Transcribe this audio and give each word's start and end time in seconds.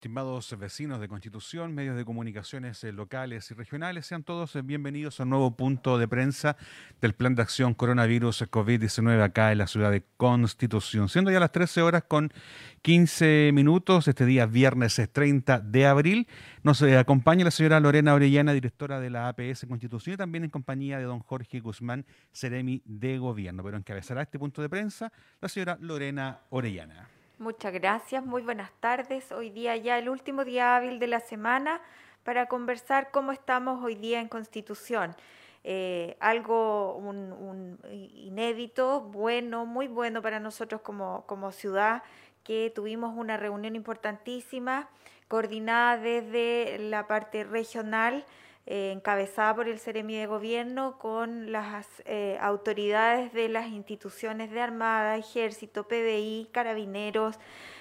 Estimados 0.00 0.58
vecinos 0.58 0.98
de 0.98 1.08
Constitución, 1.08 1.74
medios 1.74 1.94
de 1.94 2.06
comunicaciones 2.06 2.82
eh, 2.84 2.90
locales 2.90 3.50
y 3.50 3.54
regionales, 3.54 4.06
sean 4.06 4.22
todos 4.22 4.56
eh, 4.56 4.62
bienvenidos 4.62 5.20
a 5.20 5.24
un 5.24 5.28
nuevo 5.28 5.54
punto 5.58 5.98
de 5.98 6.08
prensa 6.08 6.56
del 7.02 7.12
Plan 7.12 7.34
de 7.34 7.42
Acción 7.42 7.74
Coronavirus 7.74 8.50
COVID-19 8.50 9.22
acá 9.22 9.52
en 9.52 9.58
la 9.58 9.66
ciudad 9.66 9.90
de 9.90 10.02
Constitución. 10.16 11.10
Siendo 11.10 11.30
ya 11.30 11.38
las 11.38 11.52
13 11.52 11.82
horas 11.82 12.04
con 12.08 12.32
15 12.80 13.50
minutos, 13.52 14.08
este 14.08 14.24
día 14.24 14.46
viernes 14.46 14.98
30 15.12 15.60
de 15.60 15.86
abril, 15.86 16.26
nos 16.62 16.80
eh, 16.80 16.96
acompaña 16.96 17.44
la 17.44 17.50
señora 17.50 17.78
Lorena 17.78 18.14
Orellana, 18.14 18.54
directora 18.54 19.00
de 19.00 19.10
la 19.10 19.28
APS 19.28 19.66
Constitución, 19.68 20.14
y 20.14 20.16
también 20.16 20.44
en 20.44 20.50
compañía 20.50 20.96
de 20.96 21.04
don 21.04 21.20
Jorge 21.20 21.60
Guzmán, 21.60 22.06
Ceremi 22.32 22.80
de 22.86 23.18
Gobierno. 23.18 23.62
Pero 23.62 23.76
encabezará 23.76 24.22
este 24.22 24.38
punto 24.38 24.62
de 24.62 24.70
prensa 24.70 25.12
la 25.42 25.50
señora 25.50 25.76
Lorena 25.78 26.40
Orellana. 26.48 27.19
Muchas 27.40 27.72
gracias, 27.72 28.22
muy 28.22 28.42
buenas 28.42 28.70
tardes. 28.80 29.32
Hoy 29.32 29.48
día 29.48 29.74
ya 29.74 29.96
el 29.96 30.10
último 30.10 30.44
día 30.44 30.76
hábil 30.76 30.98
de 30.98 31.06
la 31.06 31.20
semana 31.20 31.80
para 32.22 32.48
conversar 32.48 33.10
cómo 33.10 33.32
estamos 33.32 33.82
hoy 33.82 33.94
día 33.94 34.20
en 34.20 34.28
Constitución. 34.28 35.16
Eh, 35.64 36.18
algo 36.20 36.96
un, 36.96 37.78
inédito, 37.88 39.00
bueno, 39.00 39.64
muy 39.64 39.88
bueno 39.88 40.20
para 40.20 40.38
nosotros 40.38 40.82
como, 40.82 41.24
como 41.24 41.50
ciudad, 41.50 42.02
que 42.44 42.70
tuvimos 42.74 43.16
una 43.16 43.38
reunión 43.38 43.74
importantísima, 43.74 44.90
coordinada 45.26 45.96
desde 45.96 46.78
la 46.78 47.06
parte 47.06 47.44
regional 47.44 48.26
eh, 48.66 48.92
encabezada 48.92 49.54
por 49.56 49.68
el 49.68 49.80
Ceremi 49.80 50.16
de 50.16 50.26
Gobierno 50.26 50.98
con 50.98 51.50
las 51.50 51.86
eh, 52.04 52.38
autoridades 52.40 53.32
de 53.32 53.48
las 53.48 53.68
instituciones 53.68 54.50
de 54.50 54.60
Armada, 54.60 55.16
Ejército, 55.16 55.88
PDI, 55.88 56.48
Carabineros, 56.52 57.38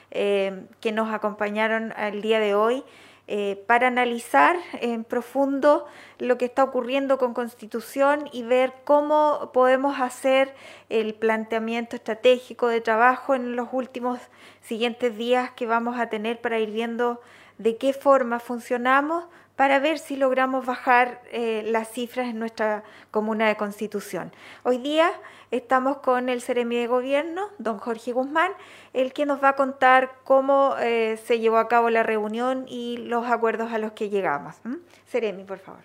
eh, 0.09 0.65
que 0.79 0.91
nos 0.91 1.13
acompañaron 1.13 1.93
el 1.97 2.21
día 2.21 2.39
de 2.39 2.55
hoy. 2.55 2.83
para 3.67 3.85
analizar 3.85 4.55
en 4.81 5.03
profundo 5.03 5.85
lo 6.17 6.39
que 6.39 6.45
está 6.45 6.63
ocurriendo 6.63 7.19
con 7.19 7.35
Constitución 7.35 8.27
y 8.31 8.41
ver 8.41 8.73
cómo 8.85 9.51
podemos 9.53 9.99
hacer 9.99 10.55
el 10.89 11.13
planteamiento 11.13 11.95
estratégico 11.95 12.69
de 12.69 12.81
trabajo 12.81 13.35
en 13.35 13.55
los 13.55 13.67
últimos 13.71 14.19
siguientes 14.61 15.15
días 15.15 15.51
que 15.51 15.67
vamos 15.67 15.99
a 15.99 16.09
tener 16.09 16.41
para 16.41 16.57
ir 16.57 16.71
viendo 16.71 17.21
de 17.59 17.77
qué 17.77 17.93
forma 17.93 18.39
funcionamos 18.39 19.25
para 19.59 19.79
ver 19.79 19.99
si 19.99 20.15
logramos 20.15 20.65
bajar 20.65 21.21
eh, 21.33 21.63
las 21.65 21.91
cifras 21.91 22.29
en 22.29 22.39
nuestra 22.39 22.85
comuna 23.11 23.49
de 23.49 23.57
Constitución. 23.57 24.31
Hoy 24.63 24.77
día 24.77 25.11
estamos 25.51 25.97
con 25.97 26.29
el 26.29 26.41
Ceremi 26.41 26.77
de 26.77 26.87
Gobierno, 26.87 27.49
don 27.57 27.77
Jorge 27.77 28.13
Guzmán, 28.13 28.53
el 28.93 29.11
que 29.11 29.25
nos 29.25 29.43
va 29.43 29.49
a 29.49 29.55
contar 29.57 30.13
cómo 30.23 30.77
eh, 30.79 31.19
se 31.25 31.39
llevó 31.39 31.57
a 31.57 31.67
cabo 31.67 31.89
la 31.89 32.03
reunión 32.03 32.67
y 32.69 32.99
los 32.99 33.29
acuerdos 33.29 33.73
a 33.73 33.79
los 33.79 33.91
que 33.91 34.07
llegamos. 34.07 34.55
Ceremi, 35.09 35.43
por 35.43 35.59
favor. 35.59 35.81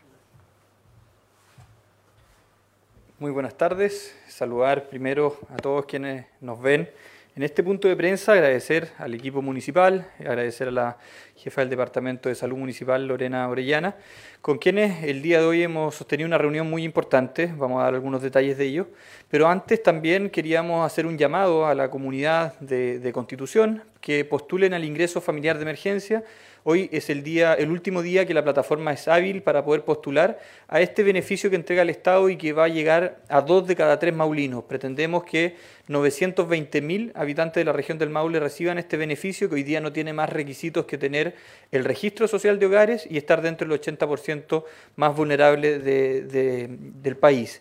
Muy 3.18 3.32
buenas 3.32 3.56
tardes. 3.56 4.16
Saludar 4.28 4.88
primero 4.88 5.36
a 5.52 5.56
todos 5.56 5.84
quienes 5.86 6.26
nos 6.40 6.62
ven 6.62 6.88
en 7.36 7.42
este 7.42 7.64
punto 7.64 7.88
de 7.88 7.96
prensa, 7.96 8.32
agradecer 8.32 8.92
al 8.96 9.12
equipo 9.12 9.42
municipal, 9.42 10.06
agradecer 10.20 10.68
a 10.68 10.70
la 10.70 10.98
jefa 11.34 11.62
del 11.62 11.70
Departamento 11.70 12.28
de 12.28 12.36
Salud 12.36 12.56
Municipal, 12.56 13.08
Lorena 13.08 13.48
Orellana, 13.48 13.96
con 14.40 14.58
quienes 14.58 15.02
el 15.02 15.20
día 15.20 15.40
de 15.40 15.46
hoy 15.46 15.62
hemos 15.64 15.96
sostenido 15.96 16.28
una 16.28 16.38
reunión 16.38 16.70
muy 16.70 16.84
importante, 16.84 17.52
vamos 17.56 17.80
a 17.80 17.84
dar 17.84 17.94
algunos 17.94 18.22
detalles 18.22 18.56
de 18.56 18.66
ello, 18.66 18.86
pero 19.28 19.48
antes 19.48 19.82
también 19.82 20.30
queríamos 20.30 20.86
hacer 20.86 21.06
un 21.06 21.18
llamado 21.18 21.66
a 21.66 21.74
la 21.74 21.90
comunidad 21.90 22.56
de, 22.60 23.10
Constitución 23.12 23.82
que 24.00 24.24
postulen 24.24 24.72
al 24.72 24.84
ingreso 24.84 25.20
familiar 25.20 25.56
de 25.56 25.62
emergencia 25.62 26.22
Hoy 26.66 26.88
es 26.92 27.10
el, 27.10 27.22
día, 27.22 27.52
el 27.52 27.70
último 27.70 28.00
día 28.00 28.24
que 28.24 28.32
la 28.32 28.42
plataforma 28.42 28.90
es 28.90 29.06
hábil 29.06 29.42
para 29.42 29.66
poder 29.66 29.84
postular 29.84 30.38
a 30.66 30.80
este 30.80 31.02
beneficio 31.02 31.50
que 31.50 31.56
entrega 31.56 31.82
el 31.82 31.90
Estado 31.90 32.30
y 32.30 32.38
que 32.38 32.54
va 32.54 32.64
a 32.64 32.68
llegar 32.68 33.20
a 33.28 33.42
dos 33.42 33.66
de 33.66 33.76
cada 33.76 33.98
tres 33.98 34.14
maulinos. 34.14 34.64
Pretendemos 34.64 35.24
que 35.24 35.56
920.000 35.90 37.12
habitantes 37.14 37.60
de 37.60 37.66
la 37.66 37.74
región 37.74 37.98
del 37.98 38.08
Maule 38.08 38.40
reciban 38.40 38.78
este 38.78 38.96
beneficio 38.96 39.50
que 39.50 39.56
hoy 39.56 39.62
día 39.62 39.82
no 39.82 39.92
tiene 39.92 40.14
más 40.14 40.30
requisitos 40.30 40.86
que 40.86 40.96
tener 40.96 41.34
el 41.70 41.84
registro 41.84 42.26
social 42.28 42.58
de 42.58 42.64
hogares 42.64 43.06
y 43.10 43.18
estar 43.18 43.42
dentro 43.42 43.68
del 43.68 43.78
80% 43.78 44.64
más 44.96 45.14
vulnerable 45.14 45.80
del 45.80 47.16
país. 47.18 47.60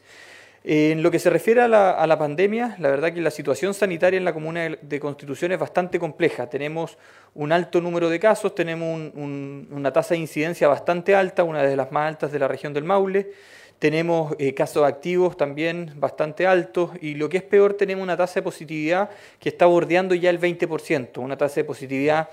En 0.66 1.04
lo 1.04 1.12
que 1.12 1.20
se 1.20 1.30
refiere 1.30 1.62
a 1.62 1.68
la, 1.68 2.18
pandemia, 2.18 2.78
la 2.80 2.90
verdad 2.90 3.12
que 3.12 3.20
la 3.20 3.32
situación 3.32 3.74
sanitaria 3.74 4.18
en 4.18 4.24
la 4.24 4.34
comuna 4.34 4.70
de, 4.82 5.00
Constitución 5.02 5.52
es 5.52 5.60
bastante 5.60 6.00
compleja. 6.00 6.50
Tenemos 6.50 6.98
un 7.34 7.52
alto 7.52 7.82
número 7.82 8.10
de 8.10 8.18
casos, 8.18 8.56
tenemos 8.56 9.12
una 9.14 9.92
tasa 9.92 10.14
de 10.14 10.22
incidencia 10.22 10.70
bastante 10.70 11.16
alta, 11.16 11.44
una 11.44 11.64
de 11.64 11.76
las 11.76 11.92
más 11.92 12.08
altas 12.08 12.32
de 12.32 12.40
la 12.40 12.48
región 12.48 12.74
del 12.74 12.86
Maule. 12.86 13.32
Tenemos 13.78 14.36
eh, 14.40 14.54
casos 14.54 14.86
activos 14.86 15.36
también 15.36 15.92
bastante 15.98 16.48
altos 16.48 16.92
y 17.02 17.16
lo 17.16 17.28
que 17.28 17.38
es 17.38 17.44
peor, 17.44 17.74
tenemos 17.74 18.02
una 18.02 18.16
tasa 18.16 18.36
de 18.36 18.44
positividad 18.44 19.10
que 19.40 19.50
está 19.50 19.66
bordeando 19.66 20.16
ya 20.16 20.30
el 20.30 20.40
20%, 20.40 21.18
una 21.18 21.36
tasa 21.36 21.56
de 21.56 21.66
positividad 21.66 22.30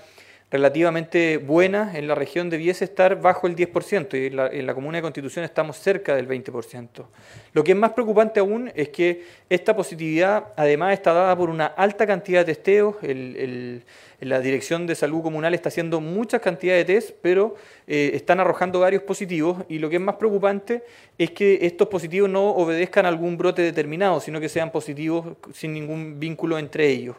relativamente 0.51 1.37
buena, 1.37 1.97
en 1.97 2.07
la 2.07 2.13
región 2.13 2.49
debiese 2.49 2.83
estar 2.83 3.21
bajo 3.21 3.47
el 3.47 3.55
10% 3.55 4.21
y 4.21 4.27
en 4.27 4.35
la, 4.35 4.47
en 4.47 4.67
la, 4.67 4.73
comuna 4.73 4.97
de 4.97 5.01
Constitución 5.01 5.45
estamos 5.45 5.77
cerca 5.77 6.13
del 6.13 6.27
20%. 6.27 7.05
Lo 7.53 7.63
que 7.63 7.71
es 7.71 7.77
más 7.77 7.93
preocupante 7.93 8.41
aún 8.41 8.69
es 8.75 8.89
que 8.89 9.25
esta 9.49 9.73
positividad 9.73 10.47
además 10.57 10.93
está 10.93 11.13
dada 11.13 11.35
por 11.37 11.49
una 11.49 11.67
alta 11.67 12.05
cantidad 12.05 12.45
de 12.45 12.53
testeos, 12.53 12.95
la 14.21 14.39
Dirección 14.39 14.85
de 14.85 14.95
Salud 14.95 15.21
Comunal 15.23 15.53
está 15.53 15.69
haciendo 15.69 15.99
muchas 15.99 16.41
cantidades 16.41 16.85
de 16.85 16.93
test, 16.93 17.15
pero 17.21 17.55
eh, 17.87 18.11
están 18.13 18.39
arrojando 18.39 18.79
varios 18.79 19.01
positivos 19.03 19.65
y 19.67 19.79
lo 19.79 19.89
que 19.89 19.95
es 19.95 20.01
más 20.01 20.15
preocupante 20.15 20.83
es 21.17 21.31
que 21.31 21.59
estos 21.63 21.87
positivos 21.87 22.29
no 22.29 22.51
obedezcan 22.51 23.05
a 23.05 23.09
algún 23.09 23.35
brote 23.35 23.63
determinado, 23.63 24.19
sino 24.19 24.39
que 24.39 24.47
sean 24.47 24.71
positivos 24.71 25.37
sin 25.53 25.73
ningún 25.73 26.19
vínculo 26.19 26.59
entre 26.59 26.87
ellos. 26.87 27.15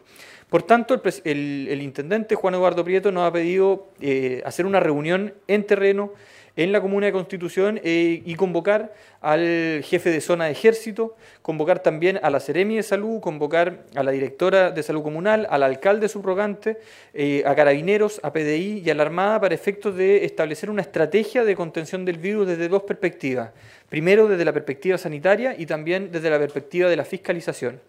Por 0.49 0.63
tanto, 0.63 1.01
el, 1.25 1.79
intendente 1.81 2.35
Juan 2.35 2.53
Eduardo 2.53 2.83
Prieto 2.85 3.11
nos 3.11 3.27
ha 3.27 3.33
pedido 3.33 3.89
eh, 3.99 4.41
hacer 4.45 4.65
una 4.65 4.79
reunión 4.79 5.33
en 5.47 5.65
terreno 5.65 6.13
en 6.55 6.71
la 6.71 6.81
comuna 6.81 7.07
de 7.07 7.11
Constitución 7.11 7.81
eh, 7.83 8.21
y 8.23 8.35
convocar 8.35 8.93
al 9.23 9.81
jefe 9.85 10.11
de 10.11 10.19
zona 10.19 10.45
de 10.45 10.51
ejército, 10.51 11.15
convocar 11.41 11.79
también 11.79 12.19
a 12.21 12.29
la 12.29 12.41
Seremi 12.41 12.75
de 12.75 12.83
Salud, 12.83 13.21
convocar 13.21 13.85
a 13.95 14.03
la 14.03 14.11
directora 14.11 14.69
de 14.71 14.83
Salud 14.83 15.01
Comunal, 15.01 15.47
al 15.49 15.63
alcalde 15.63 16.09
subrogante, 16.09 16.77
eh, 17.13 17.41
a 17.45 17.55
carabineros, 17.55 18.19
a 18.21 18.33
PDI 18.33 18.83
y 18.85 18.89
a 18.89 18.95
la 18.95 19.03
Armada 19.03 19.39
para 19.39 19.55
efectos 19.55 19.95
de 19.95 20.25
establecer 20.25 20.69
una 20.69 20.81
estrategia 20.81 21.45
de 21.45 21.55
contención 21.55 22.03
del 22.03 22.17
virus 22.17 22.47
desde 22.47 22.67
dos 22.67 22.83
perspectivas. 22.83 23.51
Primero, 23.87 24.27
desde 24.27 24.43
la 24.43 24.51
perspectiva 24.51 24.97
sanitaria 24.97 25.55
y 25.57 25.67
también 25.67 26.11
desde 26.11 26.29
la 26.29 26.37
perspectiva 26.37 26.89
de 26.89 26.97
la 26.97 27.05
fiscalización. 27.05 27.79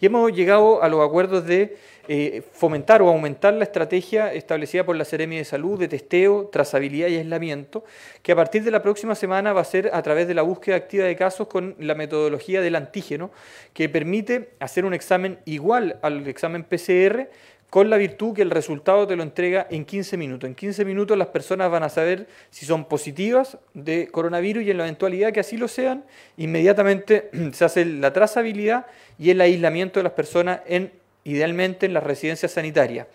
Y 0.00 0.06
hemos 0.06 0.32
llegado 0.32 0.82
a 0.82 0.88
los 0.88 1.06
acuerdos 1.06 1.44
de 1.44 1.76
eh, 2.06 2.42
fomentar 2.52 3.02
o 3.02 3.08
aumentar 3.08 3.52
la 3.52 3.64
estrategia 3.64 4.32
establecida 4.32 4.86
por 4.86 4.96
la 4.96 5.04
Seremi 5.04 5.36
de 5.36 5.44
Salud 5.44 5.78
de 5.78 5.88
testeo, 5.88 6.48
trazabilidad 6.50 7.08
y 7.08 7.16
aislamiento, 7.16 7.84
que 8.22 8.32
a 8.32 8.36
partir 8.36 8.62
de 8.62 8.70
la 8.70 8.80
próxima 8.80 9.14
semana 9.14 9.52
va 9.52 9.60
a 9.60 9.64
ser 9.64 9.90
a 9.92 10.00
través 10.00 10.26
de 10.26 10.34
la 10.34 10.42
búsqueda 10.42 10.77
activa 10.78 11.04
de 11.04 11.16
casos 11.16 11.48
con 11.48 11.76
la 11.78 11.94
metodología 11.94 12.60
del 12.60 12.76
antígeno, 12.76 13.30
que 13.72 13.88
permite 13.88 14.50
hacer 14.60 14.84
un 14.84 14.94
examen 14.94 15.38
igual 15.44 15.98
al 16.02 16.26
examen 16.26 16.64
PCR 16.64 17.28
con 17.70 17.90
la 17.90 17.98
virtud 17.98 18.34
que 18.34 18.42
el 18.42 18.50
resultado 18.50 19.06
te 19.06 19.14
lo 19.14 19.22
entrega 19.22 19.66
en 19.70 19.84
15 19.84 20.16
minutos. 20.16 20.48
En 20.48 20.54
15 20.54 20.84
minutos 20.84 21.18
las 21.18 21.28
personas 21.28 21.70
van 21.70 21.82
a 21.82 21.88
saber 21.88 22.26
si 22.50 22.64
son 22.64 22.86
positivas 22.86 23.58
de 23.74 24.08
coronavirus 24.08 24.64
y 24.64 24.70
en 24.70 24.78
la 24.78 24.84
eventualidad 24.84 25.32
que 25.32 25.40
así 25.40 25.56
lo 25.56 25.68
sean, 25.68 26.04
inmediatamente 26.36 27.30
se 27.52 27.64
hace 27.64 27.84
la 27.84 28.12
trazabilidad 28.12 28.86
y 29.18 29.30
el 29.30 29.40
aislamiento 29.40 30.00
de 30.00 30.04
las 30.04 30.12
personas 30.12 30.60
en 30.66 30.92
idealmente 31.24 31.84
en 31.84 31.92
las 31.92 32.04
residencias 32.04 32.52
sanitarias. 32.52 33.06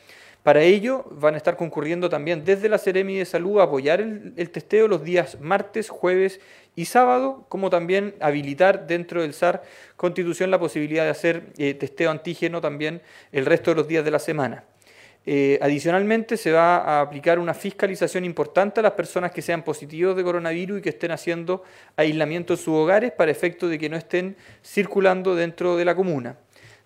Para 0.44 0.62
ello 0.62 1.06
van 1.10 1.36
a 1.36 1.38
estar 1.38 1.56
concurriendo 1.56 2.10
también 2.10 2.44
desde 2.44 2.68
la 2.68 2.78
Seremi 2.78 3.18
de 3.18 3.24
Salud 3.24 3.62
a 3.62 3.64
apoyar 3.64 4.02
el, 4.02 4.50
testeo 4.52 4.90
los 4.90 5.04
días 5.04 5.40
martes, 5.40 5.90
jueves 5.90 6.42
y 6.76 6.86
sábado, 6.86 7.46
como 7.48 7.70
también 7.70 8.16
habilitar 8.20 8.86
dentro 8.86 9.22
del 9.22 9.34
SAR 9.34 9.64
Constitución 9.96 10.52
la 10.52 10.60
posibilidad 10.60 11.06
de 11.06 11.12
hacer 11.12 11.44
eh, 11.58 11.74
testeo 11.76 12.12
antígeno 12.12 12.60
también 12.60 13.02
el 13.32 13.46
resto 13.46 13.72
de 13.72 13.76
los 13.76 13.88
días 13.88 14.04
de 14.04 14.12
la 14.12 14.20
semana. 14.20 14.66
Eh, 15.26 15.58
adicionalmente, 15.62 16.36
se 16.36 16.52
va 16.52 16.78
a 16.78 17.00
aplicar 17.00 17.40
una 17.40 17.54
fiscalización 17.54 18.26
importante 18.26 18.82
a 18.82 18.84
las 18.84 18.92
personas 18.92 19.32
que 19.32 19.42
sean 19.42 19.64
positivos 19.64 20.18
de 20.18 20.24
coronavirus 20.26 20.80
y 20.80 20.82
que 20.82 20.90
estén 20.90 21.12
haciendo 21.12 21.64
aislamiento 21.96 22.54
en 22.54 22.58
sus 22.58 22.76
hogares 22.76 23.14
para 23.14 23.32
efecto 23.32 23.70
de 23.70 23.80
que 23.80 23.88
no 23.88 23.96
estén 23.96 24.36
circulando 24.62 25.36
dentro 25.36 25.78
de 25.78 25.86
la 25.86 25.96
comuna. 25.96 26.36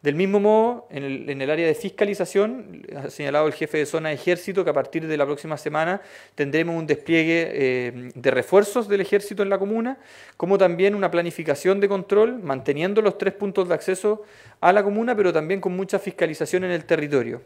Del 0.02 0.14
mismo 0.14 0.40
modo, 0.40 0.88
en 0.92 1.42
el, 1.42 1.50
área 1.50 1.66
de 1.66 1.74
fiscalización, 1.74 2.86
ha 2.96 3.10
señalado 3.10 3.48
el 3.48 3.54
jefe 3.54 3.80
de 3.80 3.86
zona 3.88 4.10
de 4.10 4.16
ejército 4.16 4.64
que 4.64 4.70
a 4.70 4.74
partir 4.74 5.08
de 5.08 5.18
la 5.18 5.26
próxima 5.26 5.58
semana 5.58 6.02
tendremos 6.36 6.76
un 6.76 6.86
despliegue 6.86 7.50
eh, 7.52 8.12
de 8.14 8.32
refuerzos 8.32 8.88
del 8.88 9.02
ejército 9.02 9.42
en 9.42 9.50
la 9.50 9.58
comuna, 9.58 9.98
como 10.38 10.60
también 10.60 10.94
una 10.94 11.10
planificación 11.10 11.80
de 11.80 11.88
control, 11.88 12.42
manteniendo 12.44 13.02
los 13.02 13.18
tres 13.18 13.34
puntos 13.34 13.68
de 13.70 13.74
acceso 13.74 14.24
a 14.62 14.72
la 14.72 14.84
comuna, 14.84 15.16
pero 15.16 15.34
también 15.34 15.60
con 15.60 15.76
mucha 15.76 15.98
fiscalización 15.98 16.64
en 16.64 16.72
el 16.72 16.86
territorio. 16.86 17.42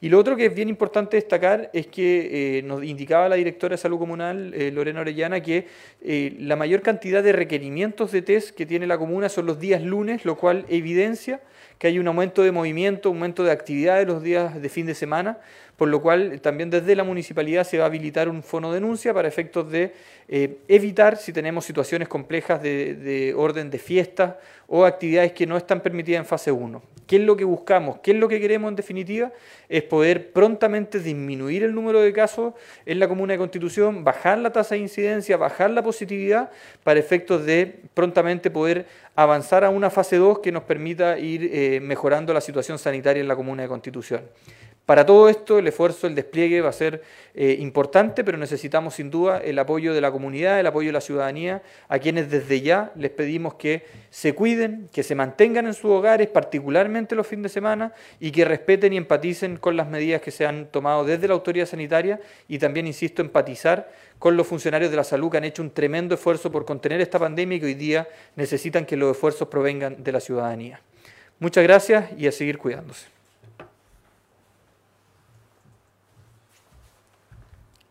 Y 0.00 0.08
lo 0.10 0.18
otro 0.18 0.36
que 0.36 0.46
es 0.46 0.54
bien 0.54 0.68
importante 0.68 1.16
destacar 1.16 1.70
es 1.72 1.88
que 1.88 2.58
eh, 2.58 2.62
nos 2.62 2.84
indicaba 2.84 3.28
la 3.28 3.34
directora 3.34 3.74
de 3.74 3.78
salud 3.78 3.98
comunal, 3.98 4.54
eh, 4.54 4.70
Lorena 4.70 5.00
Orellana, 5.00 5.40
que 5.40 5.66
eh, 6.02 6.36
la 6.38 6.54
mayor 6.54 6.82
cantidad 6.82 7.20
de 7.20 7.32
requerimientos 7.32 8.12
de 8.12 8.22
test 8.22 8.54
que 8.54 8.64
tiene 8.64 8.86
la 8.86 8.96
comuna 8.96 9.28
son 9.28 9.46
los 9.46 9.58
días 9.58 9.82
lunes, 9.82 10.24
lo 10.24 10.36
cual 10.36 10.66
evidencia 10.68 11.40
que 11.78 11.88
hay 11.88 11.98
un 11.98 12.06
aumento 12.06 12.42
de 12.42 12.52
movimiento, 12.52 13.08
aumento 13.08 13.42
de 13.42 13.50
actividad 13.50 13.98
de 13.98 14.06
los 14.06 14.22
días 14.22 14.60
de 14.62 14.68
fin 14.68 14.86
de 14.86 14.94
semana, 14.94 15.38
por 15.78 15.86
lo 15.88 16.02
cual 16.02 16.40
también 16.40 16.70
desde 16.70 16.96
la 16.96 17.04
municipalidad 17.04 17.62
se 17.62 17.78
va 17.78 17.84
a 17.84 17.86
habilitar 17.86 18.28
un 18.28 18.42
fono 18.42 18.72
denuncia 18.72 19.14
para 19.14 19.28
efectos 19.28 19.70
de 19.70 19.92
eh, 20.26 20.58
evitar 20.66 21.16
si 21.16 21.32
tenemos 21.32 21.64
situaciones 21.64 22.08
complejas 22.08 22.60
de, 22.60 23.32
orden 23.36 23.70
de 23.70 23.78
fiestas 23.78 24.34
o 24.66 24.84
actividades 24.84 25.30
que 25.30 25.46
no 25.46 25.56
están 25.56 25.80
permitidas 25.80 26.18
en 26.18 26.26
fase 26.26 26.50
1. 26.50 26.82
¿Qué 27.06 27.14
es 27.14 27.22
lo 27.22 27.36
que 27.36 27.44
buscamos? 27.44 28.00
¿Qué 28.02 28.10
es 28.10 28.16
lo 28.16 28.26
que 28.26 28.40
queremos 28.40 28.68
en 28.70 28.74
definitiva? 28.74 29.30
Es 29.68 29.84
poder 29.84 30.32
prontamente 30.32 30.98
disminuir 30.98 31.62
el 31.62 31.72
número 31.72 32.00
de 32.00 32.12
casos 32.12 32.54
en 32.84 32.98
la 32.98 33.06
comuna 33.06 33.34
de 33.34 33.38
Constitución, 33.38 34.02
bajar 34.02 34.38
la 34.38 34.50
tasa 34.50 34.74
de 34.74 34.80
incidencia, 34.80 35.36
bajar 35.36 35.70
la 35.70 35.84
positividad 35.84 36.50
para 36.82 36.98
efectos 36.98 37.46
de 37.46 37.82
prontamente 37.94 38.50
poder 38.50 38.86
avanzar 39.14 39.62
a 39.62 39.70
una 39.70 39.90
fase 39.90 40.16
2 40.16 40.40
que 40.40 40.50
nos 40.50 40.64
permita 40.64 41.20
ir 41.20 41.48
eh, 41.52 41.78
mejorando 41.80 42.34
la 42.34 42.40
situación 42.40 42.80
sanitaria 42.80 43.20
en 43.20 43.28
la 43.28 43.36
comuna 43.36 43.62
de 43.62 43.68
Constitución. 43.68 44.22
Para 44.88 45.04
todo 45.04 45.28
esto, 45.28 45.58
el 45.58 45.68
esfuerzo, 45.68 46.06
el 46.06 46.14
despliegue 46.14 46.62
va 46.62 46.70
a 46.70 46.72
ser 46.72 47.02
eh, 47.34 47.58
importante, 47.60 48.24
pero 48.24 48.38
necesitamos 48.38 48.94
sin 48.94 49.10
duda 49.10 49.36
el 49.36 49.58
apoyo 49.58 49.92
de 49.92 50.00
la 50.00 50.10
comunidad, 50.10 50.58
el 50.58 50.66
apoyo 50.66 50.88
de 50.88 50.94
la 50.94 51.02
ciudadanía, 51.02 51.60
a 51.90 51.98
quienes 51.98 52.30
desde 52.30 52.62
ya 52.62 52.90
les 52.96 53.10
pedimos 53.10 53.56
que 53.56 53.84
se 54.08 54.32
cuiden, 54.32 54.88
que 54.90 55.02
se 55.02 55.14
mantengan 55.14 55.66
en 55.66 55.74
sus 55.74 55.90
hogares, 55.90 56.28
particularmente 56.28 57.14
los 57.14 57.26
fines 57.26 57.42
de 57.42 57.48
semana, 57.50 57.92
y 58.18 58.30
que 58.30 58.46
respeten 58.46 58.94
y 58.94 58.96
empaticen 58.96 59.58
con 59.58 59.76
las 59.76 59.88
medidas 59.90 60.22
que 60.22 60.30
se 60.30 60.46
han 60.46 60.68
tomado 60.68 61.04
desde 61.04 61.28
la 61.28 61.34
autoridad 61.34 61.66
sanitaria 61.66 62.18
y 62.48 62.58
también, 62.58 62.86
insisto, 62.86 63.20
empatizar 63.20 63.92
con 64.18 64.38
los 64.38 64.46
funcionarios 64.46 64.90
de 64.90 64.96
la 64.96 65.04
salud 65.04 65.30
que 65.30 65.36
han 65.36 65.44
hecho 65.44 65.60
un 65.60 65.70
tremendo 65.70 66.14
esfuerzo 66.14 66.50
por 66.50 66.64
contener 66.64 67.02
esta 67.02 67.18
pandemia 67.18 67.58
y 67.58 67.60
que 67.60 67.66
hoy 67.66 67.74
día 67.74 68.08
necesitan 68.36 68.86
que 68.86 68.96
los 68.96 69.10
esfuerzos 69.10 69.48
provengan 69.48 70.02
de 70.02 70.12
la 70.12 70.20
ciudadanía. 70.20 70.80
Muchas 71.40 71.62
gracias 71.62 72.06
y 72.16 72.26
a 72.26 72.32
seguir 72.32 72.56
cuidándose. 72.56 73.17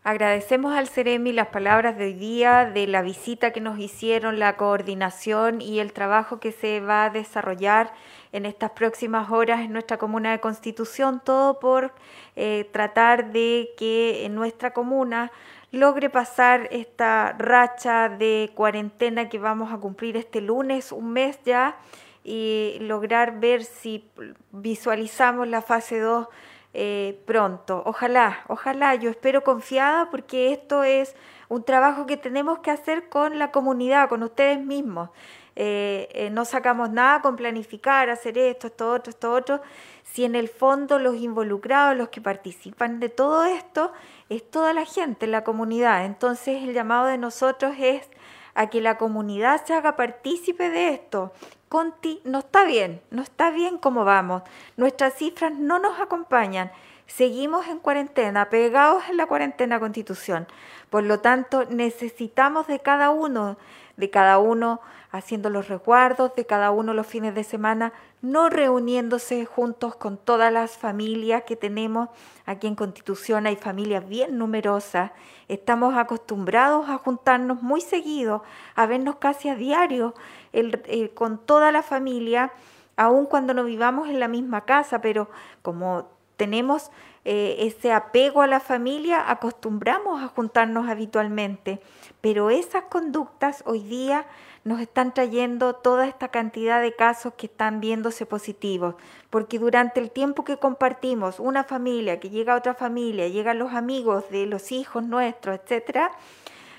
Agradecemos 0.08 0.74
al 0.74 0.88
Ceremi 0.88 1.32
las 1.32 1.48
palabras 1.48 1.98
de 1.98 2.06
hoy 2.06 2.14
día, 2.14 2.64
de 2.64 2.86
la 2.86 3.02
visita 3.02 3.50
que 3.50 3.60
nos 3.60 3.78
hicieron, 3.78 4.38
la 4.38 4.56
coordinación 4.56 5.60
y 5.60 5.80
el 5.80 5.92
trabajo 5.92 6.40
que 6.40 6.50
se 6.50 6.80
va 6.80 7.04
a 7.04 7.10
desarrollar 7.10 7.92
en 8.32 8.46
estas 8.46 8.70
próximas 8.70 9.30
horas 9.30 9.60
en 9.60 9.70
nuestra 9.70 9.98
comuna 9.98 10.30
de 10.30 10.40
Constitución, 10.40 11.20
todo 11.22 11.60
por 11.60 11.92
eh, 12.36 12.70
tratar 12.72 13.32
de 13.32 13.68
que 13.76 14.24
en 14.24 14.34
nuestra 14.34 14.72
comuna 14.72 15.30
logre 15.72 16.08
pasar 16.08 16.68
esta 16.70 17.36
racha 17.38 18.08
de 18.08 18.50
cuarentena 18.54 19.28
que 19.28 19.38
vamos 19.38 19.74
a 19.74 19.76
cumplir 19.76 20.16
este 20.16 20.40
lunes, 20.40 20.90
un 20.90 21.12
mes 21.12 21.38
ya, 21.44 21.76
y 22.24 22.78
lograr 22.80 23.40
ver 23.40 23.62
si 23.62 24.08
visualizamos 24.52 25.48
la 25.48 25.60
fase 25.60 25.98
2 26.00 26.28
eh, 26.74 27.22
pronto. 27.26 27.82
Ojalá, 27.86 28.44
ojalá, 28.48 28.94
yo 28.94 29.10
espero 29.10 29.42
confiada 29.42 30.10
porque 30.10 30.52
esto 30.52 30.84
es 30.84 31.14
un 31.48 31.64
trabajo 31.64 32.06
que 32.06 32.16
tenemos 32.16 32.58
que 32.60 32.70
hacer 32.70 33.08
con 33.08 33.38
la 33.38 33.50
comunidad, 33.50 34.08
con 34.08 34.22
ustedes 34.22 34.64
mismos. 34.64 35.10
Eh, 35.56 36.08
eh, 36.12 36.30
no 36.30 36.44
sacamos 36.44 36.90
nada 36.90 37.20
con 37.20 37.34
planificar, 37.34 38.10
hacer 38.10 38.38
esto, 38.38 38.68
esto, 38.68 38.92
otro, 38.92 39.10
esto, 39.10 39.32
otro, 39.32 39.60
si 40.04 40.24
en 40.24 40.36
el 40.36 40.48
fondo 40.48 41.00
los 41.00 41.16
involucrados, 41.16 41.96
los 41.96 42.10
que 42.10 42.20
participan 42.20 43.00
de 43.00 43.08
todo 43.08 43.44
esto, 43.44 43.92
es 44.28 44.48
toda 44.48 44.72
la 44.72 44.84
gente, 44.84 45.26
la 45.26 45.42
comunidad. 45.42 46.04
Entonces 46.04 46.62
el 46.62 46.74
llamado 46.74 47.06
de 47.06 47.18
nosotros 47.18 47.74
es 47.78 48.08
a 48.54 48.68
que 48.68 48.80
la 48.80 48.98
comunidad 48.98 49.64
se 49.64 49.74
haga 49.74 49.96
partícipe 49.96 50.70
de 50.70 50.90
esto, 50.90 51.32
Conti, 51.68 52.20
no 52.24 52.38
está 52.38 52.64
bien, 52.64 53.02
no 53.10 53.22
está 53.22 53.50
bien 53.50 53.78
como 53.78 54.04
vamos. 54.04 54.42
Nuestras 54.76 55.14
cifras 55.14 55.52
no 55.52 55.78
nos 55.78 56.00
acompañan. 56.00 56.72
Seguimos 57.06 57.66
en 57.68 57.78
cuarentena, 57.78 58.48
pegados 58.48 59.04
en 59.10 59.16
la 59.16 59.26
cuarentena 59.26 59.80
constitución. 59.80 60.46
Por 60.90 61.04
lo 61.04 61.20
tanto, 61.20 61.64
necesitamos 61.66 62.66
de 62.66 62.80
cada 62.80 63.10
uno, 63.10 63.58
de 63.96 64.10
cada 64.10 64.38
uno 64.38 64.80
haciendo 65.10 65.50
los 65.50 65.68
resguardos, 65.68 66.34
de 66.34 66.46
cada 66.46 66.70
uno 66.70 66.94
los 66.94 67.06
fines 67.06 67.34
de 67.34 67.44
semana, 67.44 67.92
no 68.20 68.48
reuniéndose 68.48 69.44
juntos 69.44 69.94
con 69.96 70.16
todas 70.16 70.52
las 70.52 70.76
familias 70.76 71.44
que 71.44 71.56
tenemos. 71.56 72.08
Aquí 72.46 72.66
en 72.66 72.74
Constitución 72.74 73.46
hay 73.46 73.56
familias 73.56 74.08
bien 74.08 74.38
numerosas. 74.38 75.12
Estamos 75.46 75.96
acostumbrados 75.96 76.88
a 76.88 76.98
juntarnos 76.98 77.62
muy 77.62 77.80
seguido, 77.80 78.42
a 78.74 78.86
vernos 78.86 79.16
casi 79.16 79.48
a 79.48 79.54
diario 79.54 80.14
el, 80.52 81.12
con 81.14 81.38
toda 81.38 81.70
la 81.72 81.82
familia, 81.82 82.52
aun 82.96 83.26
cuando 83.26 83.54
no 83.54 83.64
vivamos 83.64 84.08
en 84.08 84.18
la 84.18 84.28
misma 84.28 84.64
casa, 84.64 85.00
pero 85.00 85.28
como 85.62 86.17
tenemos 86.38 86.90
eh, 87.24 87.56
ese 87.66 87.92
apego 87.92 88.40
a 88.40 88.46
la 88.46 88.60
familia, 88.60 89.30
acostumbramos 89.30 90.22
a 90.22 90.28
juntarnos 90.28 90.88
habitualmente. 90.88 91.80
Pero 92.22 92.48
esas 92.48 92.84
conductas 92.84 93.62
hoy 93.66 93.80
día 93.80 94.24
nos 94.64 94.80
están 94.80 95.12
trayendo 95.12 95.74
toda 95.74 96.06
esta 96.06 96.28
cantidad 96.28 96.80
de 96.80 96.94
casos 96.94 97.34
que 97.34 97.46
están 97.46 97.80
viéndose 97.80 98.24
positivos, 98.24 98.94
porque 99.30 99.58
durante 99.58 100.00
el 100.00 100.10
tiempo 100.10 100.44
que 100.44 100.58
compartimos 100.58 101.40
una 101.40 101.64
familia, 101.64 102.20
que 102.20 102.30
llega 102.30 102.54
a 102.54 102.56
otra 102.56 102.74
familia, 102.74 103.28
llegan 103.28 103.58
los 103.58 103.72
amigos 103.72 104.30
de 104.30 104.46
los 104.46 104.70
hijos 104.70 105.04
nuestros, 105.04 105.56
etcétera, 105.56 106.12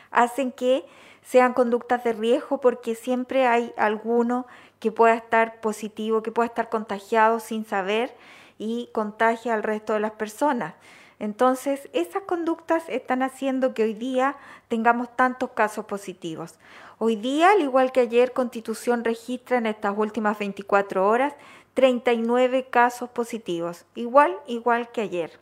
hacen 0.09 0.51
que 0.51 0.85
sean 1.21 1.53
conductas 1.53 2.03
de 2.03 2.13
riesgo 2.13 2.61
porque 2.61 2.95
siempre 2.95 3.45
hay 3.45 3.73
alguno 3.77 4.47
que 4.79 4.91
pueda 4.91 5.15
estar 5.15 5.59
positivo, 5.59 6.23
que 6.23 6.31
pueda 6.31 6.47
estar 6.47 6.69
contagiado 6.69 7.39
sin 7.39 7.65
saber 7.65 8.15
y 8.59 8.89
contagia 8.91 9.55
al 9.55 9.63
resto 9.63 9.93
de 9.93 10.01
las 10.01 10.11
personas. 10.11 10.75
Entonces, 11.17 11.89
esas 11.91 12.23
conductas 12.23 12.83
están 12.87 13.23
haciendo 13.23 13.73
que 13.73 13.83
hoy 13.83 13.93
día 13.93 14.37
tengamos 14.67 15.13
tantos 15.15 15.49
casos 15.51 15.85
positivos. 15.85 16.59
Hoy 16.97 17.15
día, 17.15 17.51
al 17.51 17.61
igual 17.61 17.91
que 17.91 18.01
ayer, 18.01 18.31
Constitución 18.31 19.03
registra 19.03 19.57
en 19.57 19.65
estas 19.65 19.97
últimas 19.97 20.37
24 20.37 21.07
horas 21.07 21.33
39 21.73 22.67
casos 22.69 23.09
positivos, 23.09 23.85
igual, 23.95 24.37
igual 24.47 24.91
que 24.91 25.01
ayer. 25.01 25.39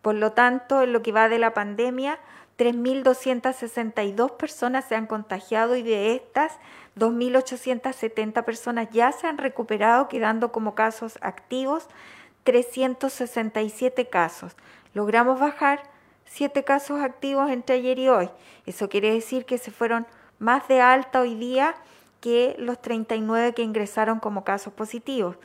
Por 0.00 0.14
lo 0.14 0.32
tanto, 0.32 0.82
en 0.82 0.92
lo 0.92 1.02
que 1.02 1.12
va 1.12 1.28
de 1.28 1.38
la 1.38 1.54
pandemia, 1.54 2.18
3.262 2.58 4.36
personas 4.36 4.84
se 4.84 4.94
han 4.94 5.06
contagiado 5.06 5.74
y 5.76 5.82
de 5.82 6.14
estas 6.14 6.58
2.870 6.96 8.44
personas 8.44 8.88
ya 8.90 9.10
se 9.12 9.26
han 9.26 9.38
recuperado, 9.38 10.08
quedando 10.08 10.52
como 10.52 10.74
casos 10.74 11.18
activos 11.22 11.88
367 12.44 14.08
casos. 14.08 14.56
Logramos 14.94 15.40
bajar 15.40 15.82
7 16.24 16.64
casos 16.64 17.00
activos 17.00 17.50
entre 17.50 17.76
ayer 17.76 17.98
y 17.98 18.08
hoy. 18.08 18.30
Eso 18.66 18.88
quiere 18.88 19.12
decir 19.12 19.44
que 19.44 19.58
se 19.58 19.70
fueron 19.70 20.06
más 20.38 20.66
de 20.68 20.80
alta 20.80 21.20
hoy 21.20 21.34
día 21.34 21.74
que 22.20 22.56
los 22.58 22.80
39 22.80 23.52
que 23.52 23.62
ingresaron 23.62 24.20
como 24.20 24.44
casos 24.44 24.72
positivos. 24.72 25.36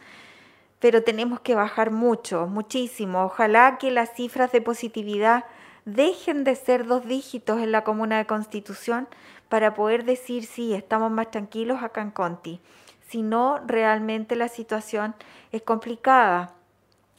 Pero 0.79 1.03
tenemos 1.03 1.39
que 1.39 1.55
bajar 1.55 1.91
mucho, 1.91 2.47
muchísimo. 2.47 3.23
Ojalá 3.23 3.77
que 3.77 3.91
las 3.91 4.13
cifras 4.13 4.51
de 4.51 4.61
positividad 4.61 5.45
dejen 5.85 6.43
de 6.43 6.55
ser 6.55 6.85
dos 6.85 7.05
dígitos 7.05 7.61
en 7.61 7.71
la 7.71 7.83
comuna 7.83 8.17
de 8.17 8.25
Constitución 8.25 9.07
para 9.49 9.73
poder 9.73 10.03
decir 10.03 10.45
sí, 10.45 10.73
estamos 10.73 11.11
más 11.11 11.31
tranquilos 11.31 11.81
acá 11.81 12.01
en 12.01 12.11
Conti. 12.11 12.59
Si 13.07 13.21
no, 13.21 13.59
realmente 13.65 14.35
la 14.35 14.49
situación 14.49 15.15
es 15.51 15.61
complicada. 15.61 16.56